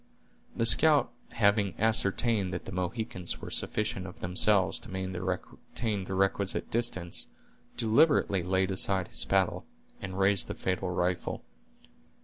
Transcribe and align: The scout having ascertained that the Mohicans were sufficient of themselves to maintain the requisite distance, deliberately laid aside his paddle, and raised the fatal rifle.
The 0.55 0.65
scout 0.65 1.11
having 1.33 1.75
ascertained 1.79 2.51
that 2.55 2.65
the 2.65 2.71
Mohicans 2.71 3.39
were 3.39 3.51
sufficient 3.51 4.07
of 4.07 4.19
themselves 4.19 4.79
to 4.79 4.89
maintain 4.89 6.05
the 6.07 6.15
requisite 6.15 6.71
distance, 6.71 7.27
deliberately 7.77 8.41
laid 8.41 8.71
aside 8.71 9.09
his 9.09 9.25
paddle, 9.25 9.63
and 10.01 10.17
raised 10.17 10.47
the 10.47 10.55
fatal 10.55 10.89
rifle. 10.89 11.43